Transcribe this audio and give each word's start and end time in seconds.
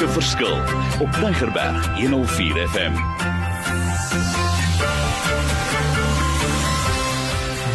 maak 0.00 0.08
'n 0.08 0.20
verskil 0.20 0.56
op 1.00 1.12
Tigerberg 1.12 1.98
104 1.98 2.68
FM. 2.68 2.92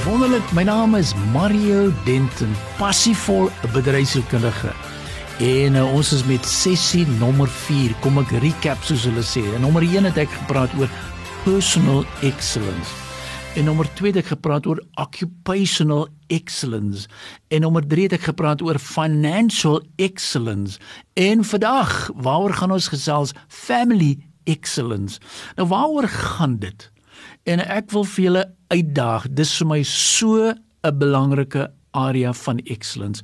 Wonderlik, 0.05 0.51
my 0.51 0.63
naam 0.63 0.95
is 0.95 1.13
Mario 1.31 1.91
Denton, 2.03 2.55
passievol 2.77 3.49
bedryfskundige. 3.73 4.71
En 5.37 5.75
uh, 5.75 5.93
ons 5.93 6.13
is 6.13 6.23
met 6.23 6.45
sessie 6.45 7.07
nommer 7.07 7.47
4. 7.47 7.91
Kom 7.99 8.17
ek 8.17 8.31
recap 8.41 8.83
soos 8.83 9.05
hulle 9.05 9.23
sê. 9.23 9.43
En 9.55 9.61
nommer 9.61 9.83
1 9.83 10.03
het 10.03 10.17
ek 10.17 10.29
gepraat 10.29 10.73
oor 10.79 10.89
personal 11.43 12.05
excellence. 12.21 13.04
En 13.55 13.63
nommer 13.63 13.87
2 13.93 14.11
het 14.11 14.17
ek 14.19 14.33
gepraat 14.33 14.65
oor 14.67 14.81
occupational 14.99 16.09
excellence. 16.27 17.07
En 17.47 17.63
nommer 17.63 17.85
3 17.87 18.09
het 18.09 18.17
ek 18.17 18.25
gepraat 18.27 18.59
oor 18.61 18.75
financial 18.83 19.79
excellence. 19.95 20.75
En 21.15 21.45
vandag, 21.47 22.09
waaroor 22.19 22.51
gaan 22.59 22.73
ons 22.75 22.89
gesels? 22.91 23.31
Family 23.47 24.17
excellence. 24.43 25.23
Nou 25.55 25.69
waaroor 25.71 26.09
gaan 26.11 26.57
dit? 26.59 26.89
En 27.47 27.63
ek 27.63 27.95
wil 27.95 28.03
vir 28.03 28.23
julle 28.27 28.43
uitdaag. 28.75 29.31
Dis 29.31 29.55
vir 29.61 29.71
my 29.71 29.81
so 29.87 30.51
'n 30.51 30.99
belangrike 30.99 31.71
area 31.95 32.33
van 32.45 32.59
excellence. 32.65 33.23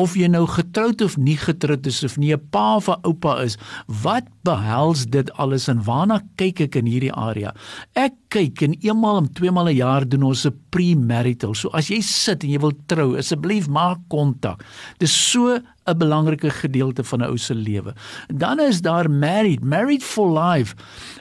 Of 0.00 0.16
jy 0.16 0.30
nou 0.32 0.46
getroud 0.50 1.04
of 1.04 1.16
nie 1.20 1.36
getroud 1.36 1.86
is 1.86 2.02
of 2.06 2.16
nie 2.18 2.32
'n 2.32 2.40
pa 2.50 2.76
of 2.76 2.88
'n 2.88 3.00
oupa 3.04 3.42
is, 3.44 3.56
wat 4.02 4.24
behels 4.42 5.06
dit 5.06 5.30
alles 5.32 5.68
en 5.68 5.84
waarna 5.84 6.22
kyk 6.36 6.60
ek 6.60 6.76
in 6.76 6.86
hierdie 6.86 7.12
area? 7.12 7.54
Ek 7.94 8.12
kyk 8.30 8.62
en 8.62 8.74
eenmal 8.80 9.16
om 9.16 9.28
tweemal 9.28 9.68
'n 9.68 9.76
jaar 9.76 10.08
doen 10.08 10.22
ons 10.22 10.46
'n 10.46 10.54
pre-marital. 10.70 11.54
So 11.54 11.68
as 11.72 11.88
jy 11.88 12.00
sit 12.00 12.44
en 12.44 12.50
jy 12.50 12.58
wil 12.58 12.72
trou, 12.86 13.16
asseblief 13.16 13.68
maak 13.68 13.98
kontak. 14.08 14.64
Dis 14.98 15.12
so 15.12 15.60
'n 15.86 15.98
belangrike 15.98 16.50
gedeelte 16.50 17.04
van 17.04 17.18
'n 17.20 17.28
ou 17.30 17.38
se 17.38 17.54
lewe. 17.54 17.94
Dan 18.26 18.60
is 18.60 18.80
daar 18.80 19.10
married, 19.10 19.64
married 19.64 20.04
for 20.04 20.38
life. 20.38 20.74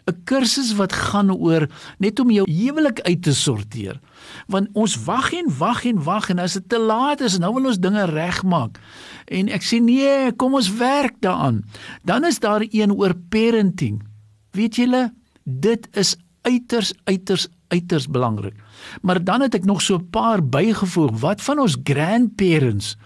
'n 0.06 0.24
Kursus 0.24 0.76
wat 0.76 0.94
gaan 0.94 1.32
oor 1.32 1.70
net 1.98 2.20
om 2.20 2.32
jou 2.32 2.52
huwelik 2.52 3.02
uit 3.02 3.22
te 3.22 3.34
sorteer. 3.34 4.00
Want 4.48 4.68
ons 4.74 5.04
wag 5.04 5.34
en 5.34 5.58
wag 5.58 5.86
en 5.86 6.04
wag 6.04 6.30
en 6.30 6.40
as 6.40 6.54
dit 6.54 6.70
te 6.70 6.80
laat 6.80 7.22
is, 7.22 7.38
nou 7.38 7.54
wil 7.54 7.66
ons 7.66 7.80
dinge 7.80 8.06
regmaak. 8.06 8.80
En 9.26 9.50
ek 9.50 9.64
sê 9.64 9.82
nee, 9.82 10.32
kom 10.36 10.54
ons 10.54 10.78
werk 10.78 11.16
daaraan. 11.20 11.64
Dan 12.04 12.26
is 12.26 12.40
daar 12.40 12.66
een 12.70 12.94
oor 12.94 13.14
parenting. 13.30 14.04
Weet 14.52 14.76
julle, 14.76 15.14
dit 15.44 15.88
is 15.92 16.16
uiters 16.42 16.94
uiters 17.04 17.48
uiters 17.68 18.08
belangrik. 18.08 18.54
Maar 19.02 19.24
dan 19.24 19.42
het 19.42 19.56
ek 19.56 19.66
nog 19.66 19.82
so 19.82 19.98
'n 19.98 20.10
paar 20.10 20.44
bygevoeg. 20.44 21.20
Wat 21.20 21.42
van 21.42 21.60
ons 21.60 21.78
grandparents? 21.84 22.98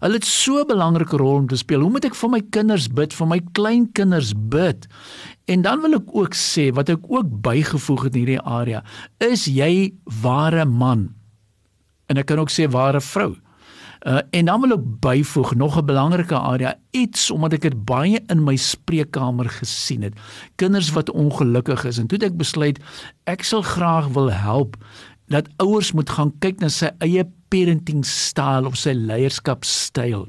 Hulle 0.00 0.18
het 0.18 0.24
so 0.24 0.60
'n 0.60 0.66
belangrike 0.66 1.16
rol 1.16 1.34
om 1.34 1.46
te 1.46 1.56
speel. 1.56 1.80
Hoe 1.80 1.90
moet 1.90 2.04
ek 2.04 2.14
vir 2.14 2.30
my 2.30 2.40
kinders 2.50 2.88
bid, 2.88 3.12
vir 3.12 3.26
my 3.26 3.40
kleinkinders 3.52 4.32
bid? 4.36 4.86
En 5.46 5.62
dan 5.62 5.80
wil 5.80 5.94
ek 5.94 6.08
ook 6.12 6.34
sê 6.34 6.72
wat 6.72 6.88
ek 6.88 7.04
ook 7.08 7.42
bygevoeg 7.42 8.02
het 8.02 8.14
in 8.14 8.20
hierdie 8.20 8.40
area, 8.40 8.84
is 9.18 9.44
jy 9.44 9.94
ware 10.22 10.64
man? 10.64 11.14
En 12.08 12.16
ek 12.16 12.26
kan 12.26 12.38
ook 12.38 12.50
sê 12.50 12.68
ware 12.70 13.00
vrou. 13.00 13.36
Uh, 14.04 14.20
en 14.30 14.44
dan 14.44 14.60
wil 14.60 14.76
ek 14.76 14.84
byvoeg 15.00 15.54
nog 15.54 15.78
'n 15.78 15.86
belangrike 15.86 16.36
area 16.36 16.76
iets 16.90 17.30
omdat 17.30 17.52
ek 17.52 17.60
dit 17.60 17.84
baie 17.84 18.20
in 18.28 18.44
my 18.44 18.56
spreekkamer 18.56 19.48
gesien 19.48 20.02
het. 20.02 20.12
Kinders 20.56 20.92
wat 20.92 21.10
ongelukkig 21.10 21.84
is 21.84 21.98
en 21.98 22.06
toe 22.06 22.18
het 22.18 22.32
ek 22.32 22.36
besluit 22.36 22.78
ek 23.24 23.42
sal 23.42 23.62
graag 23.62 24.08
wil 24.08 24.30
help 24.30 24.76
dat 25.26 25.48
ouers 25.56 25.92
moet 25.92 26.10
gaan 26.10 26.32
kyk 26.38 26.60
na 26.60 26.68
sy 26.68 26.90
eie 26.98 27.24
parenting 27.54 28.02
styl 28.08 28.66
of 28.66 28.78
sy 28.80 28.96
leierskapstyl. 28.98 30.26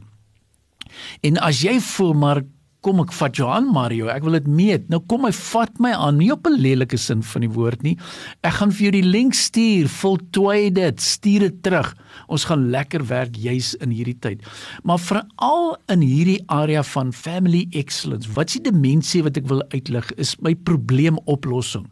En 1.25 1.39
as 1.41 1.63
jy 1.65 1.79
voel 1.81 2.13
maar 2.21 2.45
kom 2.85 3.01
ek 3.01 3.13
vat 3.17 3.33
jou 3.39 3.47
aan 3.49 3.65
Mario, 3.73 4.11
ek 4.13 4.25
wil 4.27 4.37
dit 4.37 4.47
meet. 4.51 4.83
Nou 4.93 4.99
kom 5.09 5.25
hy 5.25 5.31
vat 5.33 5.79
my 5.81 5.89
aan, 5.97 6.19
nie 6.21 6.29
op 6.29 6.45
'n 6.45 6.61
lelike 6.61 6.97
sin 7.01 7.23
van 7.25 7.41
die 7.41 7.49
woord 7.49 7.81
nie. 7.81 7.97
Ek 8.43 8.61
gaan 8.61 8.71
vir 8.71 8.83
jou 8.85 8.91
die 9.01 9.09
link 9.09 9.33
stuur, 9.33 9.89
voltooi 9.89 10.69
dit, 10.69 11.01
stuur 11.01 11.39
dit 11.39 11.63
terug. 11.63 11.95
Ons 12.29 12.45
gaan 12.45 12.69
lekker 12.69 13.01
werk 13.07 13.35
juis 13.35 13.73
in 13.81 13.89
hierdie 13.89 14.19
tyd. 14.19 14.45
Maar 14.83 14.99
veral 14.99 15.77
in 15.89 16.01
hierdie 16.01 16.43
area 16.47 16.83
van 16.83 17.11
family 17.11 17.65
excellence, 17.71 18.29
wat 18.35 18.49
is 18.49 18.61
die 18.61 18.71
dimensie 18.71 19.23
wat 19.23 19.37
ek 19.37 19.47
wil 19.47 19.63
uitlig 19.73 20.11
is 20.17 20.35
my 20.41 20.53
probleemoplossing. 20.53 21.87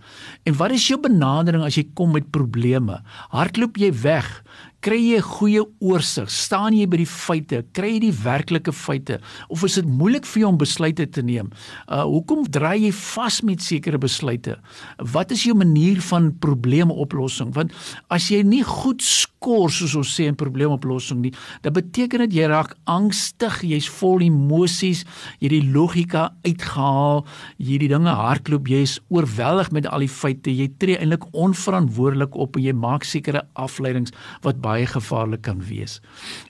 En 0.46 0.54
wat 0.58 0.72
is 0.72 0.88
jou 0.88 1.00
benadering 1.00 1.64
as 1.64 1.76
jy 1.76 1.88
kom 1.96 2.12
met 2.12 2.32
probleme? 2.32 3.02
Hardloop 3.32 3.78
jy 3.78 3.92
weg? 3.92 4.44
Kry 4.84 5.00
jy 5.00 5.18
'n 5.18 5.24
goeie 5.24 5.64
oorsig? 5.80 6.30
Staan 6.30 6.76
jy 6.76 6.86
by 6.88 6.98
die 6.98 7.08
feite? 7.08 7.64
Kry 7.74 7.94
jy 7.96 8.00
die 8.00 8.18
werklike 8.24 8.74
feite? 8.74 9.20
Of 9.50 9.64
is 9.64 9.76
dit 9.76 9.86
moeilik 9.86 10.26
vir 10.26 10.42
jou 10.42 10.50
om 10.50 10.58
besluite 10.58 11.08
te 11.10 11.22
neem? 11.22 11.52
Uh 11.88 12.04
hoekom 12.04 12.44
draai 12.50 12.86
jy 12.86 12.92
vas 12.92 13.42
met 13.42 13.62
sekere 13.62 13.98
besluite? 13.98 14.58
Wat 14.98 15.32
is 15.32 15.44
jou 15.44 15.56
manier 15.56 16.02
van 16.02 16.34
probleemoplossing? 16.40 17.54
Want 17.54 17.72
as 18.10 18.30
jy 18.30 18.44
nie 18.44 18.64
goed 18.64 19.02
skor 19.44 19.72
soos 19.74 19.96
ons 20.00 20.12
sê 20.16 20.30
in 20.30 20.38
probleemoplossing 20.40 21.20
nie, 21.24 21.34
dan 21.66 21.76
beteken 21.76 22.24
dit 22.26 22.38
jy 22.40 22.48
raak 22.52 22.74
angstig, 22.90 23.60
jy's 23.68 23.90
vol 24.00 24.24
emosies, 24.24 25.04
jy 25.42 25.50
het 25.50 25.54
die 25.58 25.74
logika 25.74 26.30
uitgehaal, 26.48 27.24
jy 27.60 27.80
die 27.82 27.90
dinge 27.92 28.14
hardloop, 28.16 28.70
jy's 28.72 28.98
oorweldig 29.12 29.74
met 29.76 29.90
al 29.92 30.06
die 30.06 30.12
feite, 30.12 30.54
jy 30.54 30.70
tree 30.80 30.96
eintlik 30.96 31.26
onverantwoordelik 31.36 32.38
op 32.40 32.56
en 32.56 32.68
jy 32.70 32.76
maak 32.78 33.08
sekere 33.08 33.44
afleidings 33.60 34.16
wat 34.46 34.62
baie 34.64 34.88
gevaarlik 34.88 35.44
kan 35.44 35.60
wees. 35.68 36.00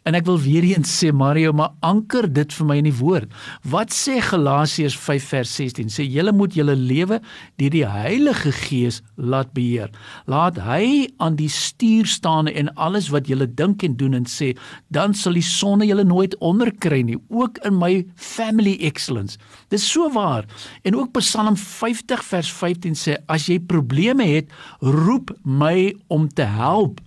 En 0.06 0.14
ek 0.18 0.28
wil 0.30 0.38
weer 0.44 0.68
eens 0.70 0.94
sê 0.94 1.10
Mario, 1.16 1.54
maar 1.56 1.74
anker 1.82 2.28
dit 2.30 2.54
vir 2.54 2.70
my 2.70 2.78
in 2.84 2.90
die 2.92 2.98
woord. 3.00 3.32
Wat 3.74 3.94
sê 3.96 4.20
Galasiërs 4.22 4.98
5 5.00 5.30
vers 5.34 5.56
16? 5.58 5.90
Sê 5.98 6.06
julle 6.06 6.34
moet 6.36 6.54
julle 6.54 6.76
lewe 6.78 7.20
deur 7.58 7.74
die 7.74 7.86
Heilige 7.90 8.54
Gees 8.54 9.02
laat 9.18 9.54
beheer. 9.58 9.90
Laat 10.30 10.60
hy 10.62 11.10
aan 11.24 11.40
die 11.40 11.50
stuur 11.52 12.10
staan 12.10 12.52
en 12.52 12.70
alles 12.84 13.10
wat 13.14 13.30
julle 13.32 13.48
dink 13.48 13.84
en 13.88 13.96
doen 14.00 14.18
en 14.20 14.28
sê, 14.30 14.52
dan 14.94 15.16
sal 15.18 15.38
die 15.40 15.46
sonne 15.46 15.88
julle 15.88 16.06
nooit 16.08 16.36
onderkry 16.44 17.02
nie, 17.08 17.18
ook 17.32 17.62
in 17.68 17.78
my 17.80 17.94
family 18.16 18.76
excellence. 18.84 19.40
Dis 19.74 19.86
so 19.90 20.12
waar. 20.14 20.48
En 20.84 20.98
ook 21.00 21.16
Psalm 21.20 21.58
50 21.60 22.24
vers 22.28 22.52
15 22.52 23.00
sê 23.00 23.18
as 23.32 23.48
jy 23.50 23.60
probleme 23.60 24.28
het, 24.28 24.52
roep 24.82 25.32
my 25.44 25.94
om 26.14 26.28
te 26.28 26.48
help 26.48 27.00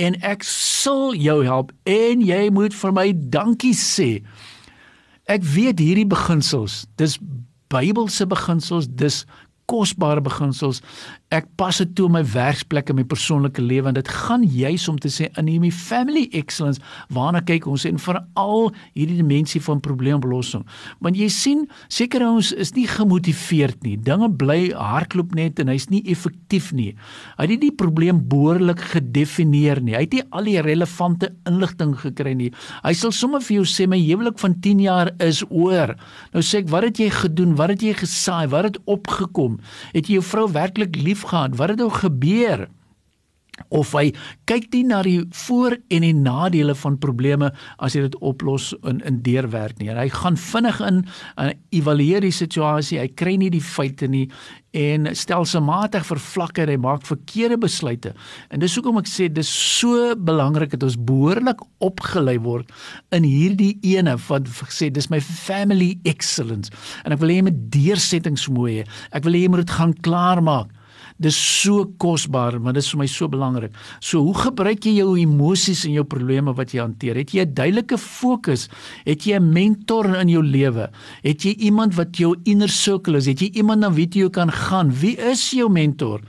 en 0.00 0.16
ek 0.26 0.42
sal 0.46 1.14
jou 1.14 1.42
help 1.46 1.70
en 1.88 2.24
jy 2.24 2.48
moet 2.54 2.74
vir 2.74 2.96
my 2.96 3.10
dankie 3.32 3.76
sê. 3.76 4.10
Ek 5.30 5.44
weet 5.46 5.78
hierdie 5.82 6.08
beginsels, 6.10 6.84
dis 6.98 7.18
Bybelse 7.70 8.26
beginsels, 8.26 8.88
dis 8.98 9.22
kosbare 9.70 10.22
beginsels. 10.24 10.80
Ek 11.30 11.46
pas 11.60 11.76
dit 11.78 11.90
toe 11.94 12.08
in 12.08 12.16
my 12.16 12.22
werksplek 12.26 12.90
en 12.90 12.98
my 12.98 13.04
persoonlike 13.06 13.62
lewe 13.62 13.90
en 13.90 13.94
dit 13.94 14.08
gaan 14.10 14.42
juis 14.42 14.86
om 14.90 14.96
te 14.98 15.10
sê 15.12 15.28
in 15.38 15.46
hierdie 15.50 15.70
family 15.74 16.24
excellence. 16.36 16.82
Waarna 17.14 17.42
kyk 17.46 17.68
ons 17.70 17.86
en 17.86 18.00
veral 18.02 18.72
hierdie 18.98 19.20
dimensie 19.20 19.62
van 19.62 19.82
probleemoplossing. 19.84 20.64
Want 21.04 21.20
jy 21.20 21.28
sien 21.30 21.62
seker 21.92 22.24
ons 22.26 22.50
is 22.50 22.74
nie 22.74 22.88
gemotiveerd 22.90 23.86
nie. 23.86 23.94
Dinge 23.94 24.30
bly 24.40 24.72
hardloop 24.74 25.36
net 25.38 25.62
en 25.62 25.70
hy's 25.70 25.86
nie 25.92 26.02
effektief 26.10 26.72
nie. 26.74 26.90
Hy 27.38 27.46
het 27.46 27.54
nie 27.54 27.60
die 27.68 27.74
probleem 27.78 28.24
behoorlik 28.30 28.82
gedefinieer 28.90 29.82
nie. 29.84 29.94
Hy 29.94 30.02
het 30.08 30.18
nie 30.18 30.26
al 30.34 30.50
die 30.50 30.58
relevante 30.66 31.30
inligting 31.48 31.94
gekry 32.02 32.34
nie. 32.34 32.50
Hy 32.82 32.94
sal 32.98 33.14
sommer 33.14 33.44
vir 33.46 33.60
jou 33.60 33.68
sê 33.70 33.86
my 33.90 34.00
huwelik 34.02 34.42
van 34.42 34.58
10 34.66 34.82
jaar 34.88 35.14
is 35.22 35.44
oor. 35.46 35.94
Nou 36.34 36.42
sê 36.42 36.64
ek 36.64 36.74
wat 36.74 36.90
het 36.90 37.04
jy 37.04 37.10
gedoen? 37.20 37.54
Wat 37.60 37.76
het 37.76 37.86
jy 37.86 37.94
gesaai? 38.02 38.50
Wat 38.50 38.66
het 38.72 38.82
opgekom 38.90 39.59
het 39.92 40.06
jy 40.08 40.18
jou 40.18 40.26
vrou 40.26 40.46
werklik 40.52 40.96
lief 40.96 41.22
gehad, 41.30 41.56
wat 41.56 41.74
het 41.74 41.82
nou 41.82 41.90
gebeur? 41.90 42.68
Of 43.68 43.92
hy 43.94 44.10
kyk 44.50 44.70
nie 44.72 44.84
na 44.88 45.02
die 45.06 45.20
voor 45.44 45.76
en 45.92 46.06
die 46.06 46.14
nadele 46.16 46.74
van 46.74 46.98
probleme 46.98 47.52
as 47.78 47.94
jy 47.94 48.06
dit 48.08 48.16
oplos 48.24 48.72
in 48.82 49.02
in 49.06 49.20
deurwerk 49.26 49.78
nie. 49.78 49.90
Hy 49.92 50.08
gaan 50.14 50.38
vinnig 50.40 50.80
in 50.80 51.04
en 51.36 51.52
evalueer 51.70 52.24
die 52.24 52.34
situasie. 52.34 52.98
Hy 53.00 53.08
kry 53.14 53.36
nie 53.40 53.50
die 53.52 53.64
feite 53.64 54.08
nie 54.10 54.28
en 54.76 55.08
stelselmatig 55.18 56.04
vervlak 56.06 56.60
hy 56.62 56.76
maak 56.78 57.02
verkeerde 57.06 57.58
besluite. 57.58 58.12
En 58.54 58.62
dis 58.62 58.74
hoekom 58.78 59.00
ek 59.00 59.10
sê 59.10 59.26
dis 59.32 59.48
so 59.50 60.14
belangrik 60.14 60.70
dat 60.76 60.84
ons 60.86 60.98
behoorlik 61.08 61.62
opgelei 61.82 62.36
word 62.42 62.70
in 63.16 63.26
hierdie 63.26 63.74
ene 63.82 64.16
wat 64.28 64.46
sê 64.70 64.90
dis 64.92 65.10
my 65.10 65.20
family 65.20 65.96
excellence. 66.04 66.70
En 67.04 67.14
ek 67.14 67.22
wil 67.22 67.34
hê 67.34 67.40
jy 67.40 67.48
moet 67.48 67.62
deursettingsvermoë 67.74 68.76
hê. 68.76 68.84
Ek 69.16 69.26
wil 69.26 69.38
hê 69.38 69.44
jy 69.44 69.54
moet 69.54 69.66
dit 69.66 69.78
gaan 69.78 69.96
klaarmaak. 70.06 70.70
Dis 71.18 71.36
so 71.62 71.86
kosbaar, 71.98 72.60
maar 72.60 72.72
dit 72.72 72.82
is 72.82 72.90
vir 72.90 72.98
my 72.98 73.06
so 73.06 73.28
belangrik. 73.28 73.72
So 74.00 74.20
hoe 74.20 74.34
gebruik 74.34 74.84
jy 74.84 74.98
jou 75.00 75.16
emosies 75.18 75.84
en 75.84 75.92
jou 75.92 76.04
probleme 76.04 76.54
wat 76.54 76.74
jy 76.74 76.80
hanteer? 76.80 77.16
Het 77.16 77.30
jy 77.34 77.44
'n 77.44 77.54
duidelike 77.54 77.98
fokus? 77.98 78.68
Het 79.04 79.26
jy 79.26 79.38
'n 79.38 79.52
mentor 79.52 80.06
in 80.20 80.28
jou 80.28 80.42
lewe? 80.42 80.90
Het 81.22 81.42
jy 81.42 81.54
iemand 81.58 81.94
wat 81.94 82.16
jou 82.16 82.36
inner 82.44 82.68
circle 82.68 83.16
is? 83.16 83.26
Het 83.26 83.40
jy 83.40 83.50
iemand 83.54 83.80
na 83.80 83.90
wie 83.90 84.08
jy 84.08 84.30
kan 84.30 84.50
gaan? 84.50 84.90
Wie 84.90 85.16
is 85.16 85.50
jou 85.50 85.68
mentor? 85.68 86.20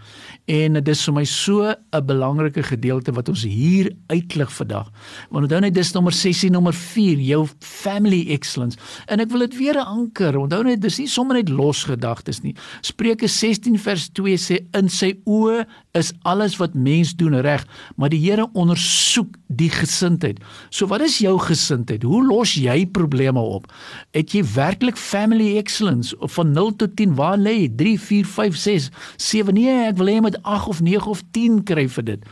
En 0.51 0.75
dit 0.75 0.89
is 0.91 1.01
vir 1.07 1.13
my 1.15 1.23
so 1.23 1.63
'n 1.63 2.05
belangrike 2.05 2.63
gedeelte 2.63 3.11
wat 3.15 3.29
ons 3.29 3.43
hier 3.43 3.91
uitlig 4.07 4.51
vandag. 4.51 4.91
Want 5.29 5.43
onthou 5.43 5.61
net 5.61 5.73
dis 5.73 5.91
nommer 5.93 6.11
6 6.11 6.43
en 6.43 6.51
nommer 6.51 6.73
4, 6.73 7.19
jou 7.19 7.47
family 7.59 8.25
excellence. 8.29 8.77
En 9.05 9.19
ek 9.19 9.29
wil 9.29 9.39
dit 9.39 9.57
weer 9.57 9.77
anker. 9.77 10.37
Onthou 10.37 10.63
net 10.63 10.81
dis 10.81 10.97
nie 10.97 11.07
sommer 11.07 11.35
net 11.35 11.49
los 11.49 11.83
gedagtes 11.83 12.41
nie. 12.41 12.55
Spreuke 12.81 13.27
16 13.27 13.79
vers 13.79 14.09
2 14.09 14.37
sê 14.37 14.59
in 14.73 14.89
sy 14.89 15.13
oë 15.25 15.65
is 15.93 16.13
alles 16.23 16.57
wat 16.57 16.73
mens 16.73 17.15
doen 17.15 17.35
reg, 17.41 17.65
maar 17.95 18.09
die 18.09 18.19
Here 18.21 18.47
ondersoek 18.53 19.35
die 19.47 19.69
gesindheid. 19.69 20.39
So 20.69 20.87
wat 20.87 21.01
is 21.01 21.17
jou 21.17 21.37
gesindheid? 21.39 22.03
Hoe 22.03 22.23
los 22.25 22.53
jy 22.53 22.85
probleme 22.85 23.39
op? 23.39 23.67
Het 24.11 24.31
jy 24.31 24.43
werklik 24.55 24.97
family 24.97 25.57
excellence 25.57 26.17
of 26.19 26.33
van 26.33 26.51
0 26.51 26.75
tot 26.75 26.95
10 26.95 27.15
waar 27.15 27.37
lê 27.37 27.55
jy? 27.63 27.69
3 27.75 27.99
4 27.99 28.25
5 28.25 28.55
6 28.55 28.89
7 29.17 29.53
nee, 29.53 29.87
ek 29.87 29.97
wil 29.97 30.07
hê 30.07 30.21
met 30.21 30.40
8 30.41 30.67
of 30.67 30.81
9 30.81 31.07
of 31.07 31.23
10 31.31 31.63
kry 31.63 31.87
vir 31.89 32.03
dit. 32.03 32.25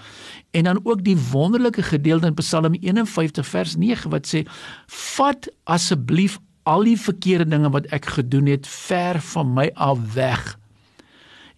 En 0.52 0.64
dan 0.64 0.80
ook 0.84 1.04
die 1.04 1.18
wonderlike 1.32 1.84
gedeelte 1.84 2.28
in 2.28 2.34
Psalm 2.34 2.74
51 2.74 3.48
vers 3.48 3.76
9 3.76 4.10
wat 4.10 4.28
sê: 4.28 4.44
"Vat 4.88 5.50
asseblief 5.64 6.40
al 6.64 6.84
die 6.84 7.00
verkeerde 7.00 7.48
dinge 7.48 7.70
wat 7.70 7.86
ek 7.86 8.06
gedoen 8.06 8.46
het 8.46 8.68
ver 8.68 9.22
van 9.22 9.54
my 9.54 9.72
af 9.74 10.14
weg." 10.14 10.59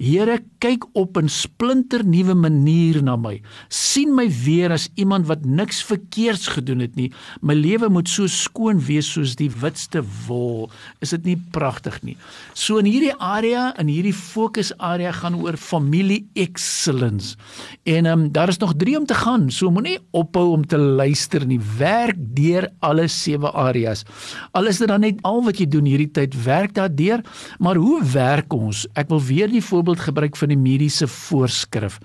Here, 0.02 0.40
kyk 0.58 0.88
op 0.98 1.18
'n 1.18 1.30
splinter 1.30 2.02
nuwe 2.06 2.34
manier 2.34 3.04
na 3.04 3.16
my. 3.16 3.42
sien 3.70 4.16
my 4.16 4.28
weer 4.46 4.72
as 4.72 4.90
iemand 4.96 5.28
wat 5.28 5.46
niks 5.46 5.84
verkeerds 5.84 6.48
gedoen 6.48 6.80
het 6.80 6.96
nie. 6.96 7.12
My 7.42 7.54
lewe 7.54 7.90
moet 7.90 8.10
so 8.10 8.28
skoon 8.28 8.80
wees 8.80 9.12
soos 9.12 9.36
die 9.36 9.50
witste 9.62 10.04
wol. 10.28 10.70
Is 11.02 11.10
dit 11.10 11.24
nie 11.26 11.38
pragtig 11.52 12.02
nie? 12.04 12.18
So 12.54 12.78
in 12.78 12.86
hierdie 12.86 13.14
area, 13.20 13.74
in 13.80 13.88
hierdie 13.88 14.14
fokusarea 14.14 15.12
gaan 15.12 15.36
oor 15.36 15.58
familie 15.58 16.28
excellence. 16.34 17.36
En 17.84 18.06
ehm 18.06 18.20
um, 18.20 18.32
daar 18.32 18.50
is 18.50 18.58
nog 18.58 18.74
3 18.78 18.98
om 18.98 19.06
te 19.06 19.14
gaan. 19.14 19.52
So 19.52 19.70
moenie 19.70 20.00
ophou 20.12 20.52
om 20.52 20.68
te 20.68 20.78
luister 20.78 21.46
nie. 21.46 21.60
Werk 21.78 22.16
deur 22.18 22.70
alle 22.80 23.08
sewe 23.08 23.52
areas. 23.52 24.06
Al 24.52 24.68
is 24.68 24.78
dit 24.78 24.88
dan 24.88 25.02
net 25.02 25.20
al 25.22 25.44
wat 25.44 25.58
jy 25.58 25.68
doen 25.68 25.86
hierdie 25.86 26.12
tyd, 26.12 26.44
werk 26.44 26.74
daardeur. 26.74 27.22
Maar 27.60 27.76
hoe 27.76 28.04
werk 28.04 28.54
ons? 28.54 28.88
Ek 28.94 29.10
wil 29.10 29.22
weer 29.22 29.50
die 29.50 29.64
voorbeeld 29.64 29.91
voorbeeld 29.92 30.08
gebruik 30.08 30.38
van 30.38 30.50
die 30.52 30.58
mediese 30.58 31.08
voorskrif. 31.08 32.00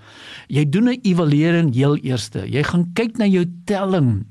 Jy 0.47 0.65
doen 0.69 0.89
'n 0.89 0.99
evaluering 1.03 1.73
heel 1.73 1.97
eerste. 1.97 2.45
Jy 2.49 2.63
gaan 2.63 2.91
kyk 2.93 3.17
na 3.17 3.25
jou 3.25 3.45
telling 3.65 4.25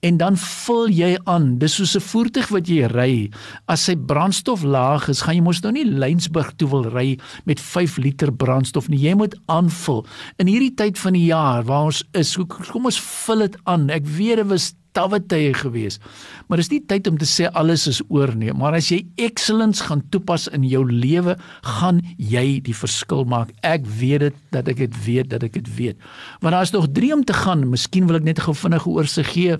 en 0.00 0.16
dan 0.16 0.36
vul 0.36 0.88
jy 0.88 1.18
aan. 1.24 1.58
Dis 1.58 1.74
soos 1.74 1.96
'n 1.96 2.00
voertuig 2.00 2.48
wat 2.48 2.68
jy 2.68 2.86
ry. 2.86 3.30
As 3.66 3.84
sy 3.84 3.96
brandstof 3.96 4.62
laag 4.62 5.08
is, 5.08 5.22
gaan 5.22 5.34
jy 5.34 5.42
mos 5.42 5.62
nou 5.62 5.72
nie 5.72 5.84
Lensburg 5.84 6.52
toe 6.56 6.68
wil 6.68 6.84
ry 6.84 7.18
met 7.44 7.60
5 7.60 7.98
liter 7.98 8.32
brandstof 8.32 8.88
nie. 8.88 8.98
Jy 8.98 9.14
moet 9.14 9.36
aanvul. 9.46 10.06
In 10.38 10.46
hierdie 10.46 10.74
tyd 10.74 10.98
van 10.98 11.12
die 11.12 11.26
jaar 11.26 11.64
waar 11.64 11.84
ons 11.84 12.04
is, 12.12 12.36
kom 12.36 12.84
ons 12.84 13.00
vul 13.00 13.38
dit 13.38 13.56
aan. 13.64 13.90
Ek 13.90 14.06
weet 14.06 14.36
dit 14.36 14.46
was 14.46 14.74
tawwe 14.98 15.20
tye 15.30 15.54
gewees. 15.56 16.00
Maar 16.48 16.62
dis 16.62 16.72
nie 16.74 16.82
tyd 16.90 17.08
om 17.10 17.18
te 17.20 17.28
sê 17.28 17.48
alles 17.58 17.86
is 17.90 18.02
oor 18.10 18.34
nie, 18.38 18.52
maar 18.56 18.76
as 18.78 18.90
jy 18.92 19.04
excellence 19.28 19.86
gaan 19.86 20.02
toepas 20.12 20.48
in 20.56 20.66
jou 20.66 20.82
lewe, 20.88 21.36
gaan 21.78 22.02
jy 22.18 22.58
die 22.66 22.76
verskil 22.76 23.26
maak. 23.28 23.54
Ek 23.66 23.86
weet 24.00 24.26
dit 24.26 24.40
dat 24.54 24.70
ek 24.70 24.82
dit 24.82 25.02
weet 25.06 25.30
dat 25.34 25.46
ek 25.46 25.60
dit 25.60 25.70
weet. 25.78 26.08
Want 26.42 26.56
daar's 26.56 26.74
nog 26.74 26.90
3 26.96 27.14
om 27.14 27.24
te 27.24 27.36
gaan. 27.36 27.68
Miskien 27.70 28.08
wil 28.08 28.18
ek 28.18 28.26
net 28.26 28.42
gou 28.42 28.54
vinnige 28.56 28.90
oorsig 28.90 29.32
gee. 29.34 29.58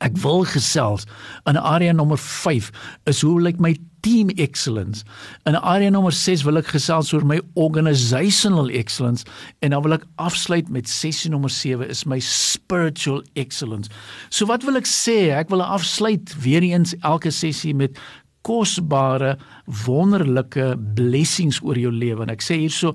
Ek 0.00 0.16
wil 0.22 0.46
gesels 0.48 1.04
in 1.48 1.58
area 1.60 1.92
nommer 1.92 2.18
5 2.18 2.70
is 3.10 3.20
hoe 3.20 3.36
lyk 3.40 3.60
my 3.60 3.74
team 4.00 4.30
excellence. 4.40 5.04
In 5.44 5.58
area 5.60 5.90
nommer 5.92 6.14
6 6.16 6.44
wil 6.48 6.56
ek 6.60 6.70
gesels 6.72 7.12
oor 7.12 7.26
my 7.28 7.36
organizational 7.60 8.72
excellence 8.72 9.26
en 9.60 9.74
dan 9.74 9.84
wil 9.84 9.98
ek 9.98 10.06
afsluit 10.22 10.70
met 10.72 10.88
sessie 10.88 11.32
nommer 11.32 11.52
7 11.52 11.84
is 11.92 12.06
my 12.08 12.20
spiritual 12.24 13.20
excellence. 13.36 13.92
So 14.32 14.48
wat 14.48 14.64
wil 14.64 14.80
ek 14.80 14.88
sê? 14.88 15.34
Ek 15.36 15.52
wil 15.52 15.64
afsluit 15.64 16.32
weer 16.40 16.64
eens 16.64 16.96
elke 17.04 17.32
sessie 17.34 17.76
met 17.76 18.00
kosbare 18.48 19.34
wonderlike 19.84 20.72
blessings 20.96 21.60
oor 21.60 21.76
jou 21.76 21.92
lewe 21.92 22.24
en 22.24 22.32
ek 22.32 22.44
sê 22.44 22.56
hierso 22.62 22.94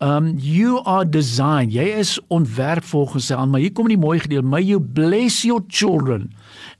Um 0.00 0.34
you 0.40 0.80
are 0.88 1.04
designed. 1.04 1.74
Jy 1.76 1.84
is 2.00 2.16
ontwerp 2.32 2.86
volgens 2.88 3.28
sy 3.28 3.36
aan, 3.36 3.50
maar 3.52 3.60
hier 3.60 3.74
kom 3.76 3.90
die 3.92 4.00
mooi 4.00 4.16
gedeelte. 4.22 4.48
May 4.48 4.62
you 4.64 4.80
bless 4.80 5.42
your 5.44 5.60
children 5.68 6.30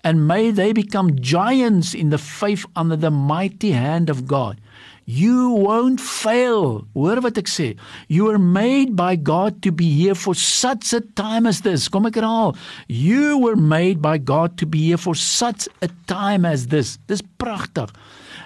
and 0.02 0.26
may 0.26 0.48
they 0.50 0.72
become 0.72 1.12
giants 1.20 1.92
in 1.92 2.08
the 2.08 2.18
faith 2.18 2.64
under 2.74 2.96
the 2.96 3.10
mighty 3.12 3.72
hand 3.76 4.08
of 4.08 4.24
God. 4.24 4.56
You 5.04 5.50
won't 5.50 6.00
fail. 6.00 6.86
Hoor 6.94 7.20
wat 7.20 7.36
ek 7.40 7.48
sê. 7.50 7.74
You 8.08 8.30
are 8.30 8.38
made 8.38 8.94
by 8.96 9.16
God 9.16 9.58
to 9.66 9.72
be 9.74 9.88
here 9.90 10.14
for 10.14 10.36
such 10.38 10.94
a 10.94 11.00
time 11.18 11.50
as 11.50 11.60
this. 11.66 11.88
Kom 11.90 12.06
ek 12.06 12.20
herhaal. 12.20 12.54
You 12.86 13.36
were 13.42 13.56
made 13.58 14.00
by 14.00 14.16
God 14.16 14.56
to 14.62 14.68
be 14.70 14.86
here 14.86 15.00
for 15.00 15.18
such 15.18 15.66
a 15.82 15.90
time 16.06 16.46
as 16.46 16.68
this. 16.70 16.96
Dis 17.10 17.24
pragtig. 17.42 17.90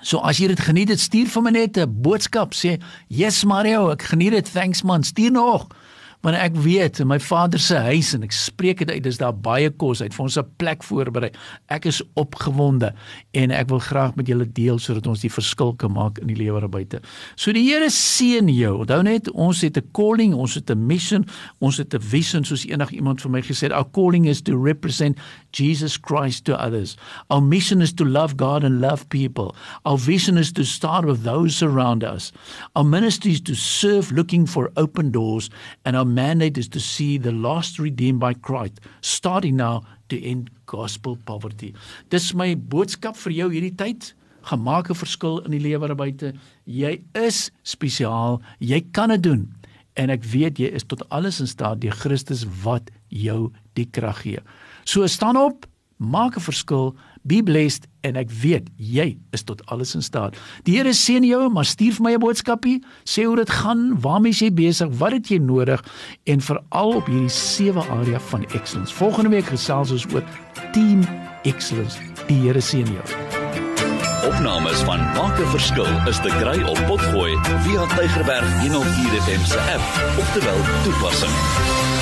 So 0.03 0.19
as 0.19 0.39
jy 0.39 0.47
dit 0.47 0.61
geniet 0.61 0.89
het, 0.89 1.01
stuur 1.01 1.27
vir 1.27 1.43
my 1.43 1.51
net 1.51 1.77
'n 1.79 2.03
boodskap 2.03 2.55
sê, 2.55 2.81
"Yes 3.09 3.45
Mario, 3.45 3.91
ek 3.91 4.03
geniet 4.03 4.33
dit. 4.33 4.53
Thanks 4.53 4.83
man. 4.83 5.03
Stuur 5.03 5.31
nog." 5.31 5.67
Want 6.21 6.37
ek 6.37 6.57
weet 6.57 6.99
in 6.99 7.07
my 7.07 7.19
vader 7.23 7.61
se 7.63 7.79
huis 7.89 8.13
en 8.17 8.25
ek 8.27 8.35
spreek 8.35 8.83
dit 8.83 8.91
uit 8.91 9.03
dis 9.05 9.21
daar 9.21 9.35
baie 9.35 9.71
kos 9.71 10.03
uit. 10.03 10.15
Vir 10.15 10.25
ons 10.25 10.39
'n 10.39 10.47
plek 10.59 10.83
voorberei. 10.83 11.31
Ek 11.69 11.87
is 11.87 12.03
opgewonde 12.15 12.93
en 13.33 13.51
ek 13.51 13.69
wil 13.69 13.79
graag 13.79 14.17
met 14.17 14.27
julle 14.27 14.47
deel 14.53 14.79
sodat 14.79 15.07
ons 15.07 15.21
die 15.21 15.31
verskil 15.31 15.75
kan 15.75 15.93
maak 15.93 16.19
in 16.19 16.27
die 16.27 16.37
lewe 16.37 16.61
daar 16.61 16.69
buite. 16.69 17.01
So 17.37 17.53
die 17.53 17.69
Here 17.69 17.91
seën 17.91 18.49
jou. 18.49 18.79
Onthou 18.79 19.03
net 19.03 19.31
ons 19.31 19.61
het 19.61 19.77
'n 19.77 19.91
calling 19.93 20.35
ons 20.35 20.55
het 20.55 20.71
'n 20.71 20.87
mission 20.87 21.25
ons 21.61 21.77
het 21.77 21.95
'n 21.95 22.01
vision 22.01 22.45
soos 22.45 22.67
enig 22.67 22.91
iemand 22.91 23.21
vir 23.21 23.31
my 23.31 23.43
gesê 23.43 23.69
het 23.69 23.73
our 23.73 23.89
calling 23.93 24.27
is 24.27 24.43
to 24.43 24.57
represent 24.57 25.19
Jesus 25.53 25.97
Christ 25.97 26.45
to 26.45 26.55
others. 26.55 26.97
Our 27.31 27.43
mission 27.43 27.81
is 27.81 27.93
to 27.93 28.05
love 28.05 28.37
God 28.37 28.65
and 28.65 28.81
love 28.81 29.09
people. 29.09 29.55
Our 29.85 29.99
vision 29.99 30.37
is 30.37 30.53
to 30.53 30.65
start 30.65 31.05
with 31.05 31.23
those 31.23 31.63
around 31.63 32.05
us. 32.05 32.33
Our 32.75 32.85
ministry 32.85 33.33
is 33.33 33.41
to 33.43 33.55
serve 33.55 34.13
looking 34.13 34.47
for 34.47 34.71
open 34.77 35.11
doors 35.11 35.51
and 35.85 35.97
our 35.97 36.08
mandate 36.09 36.59
is 36.59 36.69
to 36.69 36.81
see 36.81 37.19
the 37.19 37.33
lost 37.33 37.79
redeemed 37.79 38.21
by 38.21 38.35
Christ, 38.35 38.81
starting 39.01 39.57
now 39.57 39.83
to 40.09 40.21
end 40.23 40.51
gospel 40.67 41.17
poverty. 41.25 41.75
Dis 42.11 42.33
my 42.35 42.55
boodskap 42.57 43.17
vir 43.17 43.33
jou 43.33 43.51
hierdie 43.53 43.77
tyd. 43.77 44.15
Gemaak 44.49 44.91
'n 44.91 44.95
verskil 44.95 45.45
in 45.45 45.53
die 45.53 45.61
lewe 45.61 45.87
daar 45.89 45.97
buite. 45.97 46.33
Jy 46.65 47.01
is 47.15 47.51
spesiaal. 47.63 48.41
Jy 48.61 48.81
kan 48.93 49.09
dit 49.11 49.23
doen. 49.23 49.49
En 49.97 50.11
ek 50.11 50.25
weet 50.25 50.59
jy 50.59 50.71
is 50.73 50.85
tot 50.85 51.03
alles 51.11 51.41
in 51.41 51.47
staat 51.47 51.81
deur 51.81 51.93
Christus 51.93 52.45
wat 52.63 52.91
jou 53.09 53.53
die 53.75 53.87
krag 53.87 54.23
gee. 54.23 54.39
So 54.85 55.07
staan 55.07 55.37
op, 55.37 55.67
maak 55.99 56.37
'n 56.37 56.41
verskil, 56.41 56.95
be 57.23 57.43
blessed 57.43 57.87
en 58.01 58.17
ek 58.17 58.31
weet 58.31 58.69
jy 58.77 59.19
is 59.31 59.43
tot 59.43 59.67
alles 59.67 59.95
in 59.95 60.03
staat. 60.03 60.37
Die 60.65 60.77
Here 60.77 60.93
seën 60.95 61.25
jou, 61.25 61.51
maar 61.51 61.65
stuur 61.65 61.93
vir 61.93 62.03
my 62.03 62.13
'n 62.15 62.21
boodskapie, 62.21 62.83
sê 63.05 63.25
hoe 63.25 63.37
dit 63.37 63.51
gaan, 63.51 64.01
waarmee 64.01 64.33
jy 64.33 64.51
besig, 64.53 64.89
wat 64.99 65.13
het 65.13 65.29
jy 65.29 65.39
nodig 65.39 65.85
en 66.25 66.41
veral 66.41 66.95
op 66.95 67.07
hierdie 67.07 67.29
sewe 67.29 67.83
area 67.89 68.21
van 68.21 68.45
excellence. 68.45 68.95
Volgende 68.95 69.31
week 69.31 69.47
gesels 69.47 69.91
ons 69.91 70.07
oor 70.13 70.25
team 70.73 71.03
excellence. 71.43 71.99
Die 72.27 72.37
Here 72.37 72.61
seën 72.61 72.87
jou. 72.87 73.05
Opnames 74.29 74.81
van 74.81 74.99
Maak 74.99 75.39
'n 75.41 75.51
Verskil 75.51 76.09
is 76.09 76.21
te 76.21 76.29
kry 76.29 76.63
op 76.63 76.79
Potgooi 76.87 77.39
via 77.65 77.87
Tigerberg 77.87 78.61
104 78.61 79.23
FM 79.23 79.45
se 79.45 79.61
app 79.61 80.19
of 80.19 80.33
te 80.33 80.41
wel 80.45 80.61
toepassing. 80.85 81.98